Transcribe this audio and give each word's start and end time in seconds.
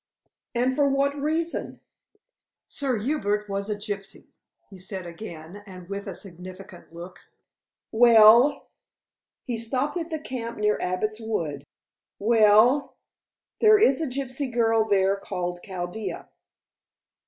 "And 0.55 0.75
for 0.75 0.87
what 0.89 1.15
reason?" 1.15 1.79
"Sir 2.67 2.97
Hubert 2.97 3.47
was 3.47 3.69
a 3.69 3.75
gypsy," 3.75 4.29
he 4.67 4.79
said 4.79 5.05
again, 5.05 5.61
and 5.67 5.87
with 5.89 6.07
a 6.07 6.15
significant 6.15 6.91
look. 6.91 7.19
"Well?" 7.91 8.65
"He 9.45 9.57
stopped 9.59 9.97
at 9.97 10.09
the 10.09 10.17
camp 10.17 10.57
near 10.57 10.79
Abbot's 10.81 11.21
Wood." 11.21 11.67
"Well?" 12.17 12.95
"There 13.59 13.77
is 13.77 14.01
a 14.01 14.07
gypsy 14.07 14.51
girl 14.51 14.85
there 14.85 15.15
called 15.15 15.59
Chaldea." 15.63 16.27